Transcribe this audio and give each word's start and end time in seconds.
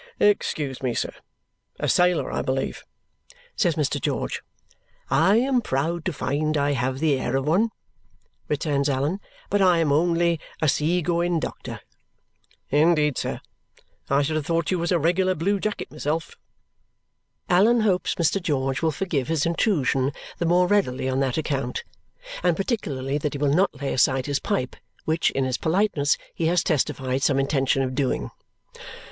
"Excuse 0.19 0.81
me, 0.81 0.95
sir. 0.95 1.13
A 1.79 1.87
sailor, 1.87 2.31
I 2.31 2.41
believe?" 2.41 2.83
says 3.55 3.75
Mr. 3.75 4.01
George. 4.01 4.41
"I 5.11 5.35
am 5.35 5.61
proud 5.61 6.05
to 6.05 6.11
find 6.11 6.57
I 6.57 6.71
have 6.71 6.97
the 6.97 7.19
air 7.19 7.35
of 7.35 7.45
one," 7.47 7.69
returns 8.47 8.89
Allan; 8.89 9.19
"but 9.51 9.61
I 9.61 9.77
am 9.77 9.91
only 9.91 10.39
a 10.59 10.67
sea 10.67 11.03
going 11.03 11.39
doctor." 11.39 11.81
"Indeed, 12.71 13.15
sir! 13.19 13.41
I 14.09 14.23
should 14.23 14.37
have 14.37 14.45
thought 14.47 14.71
you 14.71 14.79
was 14.79 14.91
a 14.91 14.97
regular 14.97 15.35
blue 15.35 15.59
jacket 15.59 15.91
myself." 15.91 16.35
Allan 17.47 17.81
hopes 17.81 18.15
Mr. 18.15 18.41
George 18.41 18.81
will 18.81 18.89
forgive 18.89 19.27
his 19.27 19.45
intrusion 19.45 20.13
the 20.39 20.47
more 20.47 20.65
readily 20.65 21.07
on 21.09 21.19
that 21.19 21.37
account, 21.37 21.83
and 22.41 22.57
particularly 22.57 23.19
that 23.19 23.33
he 23.33 23.37
will 23.37 23.53
not 23.53 23.79
lay 23.79 23.93
aside 23.93 24.25
his 24.25 24.39
pipe, 24.39 24.75
which, 25.05 25.29
in 25.29 25.43
his 25.45 25.59
politeness, 25.59 26.17
he 26.33 26.47
has 26.47 26.63
testified 26.63 27.21
some 27.21 27.37
intention 27.39 27.83
of 27.83 27.93
doing. 27.93 28.31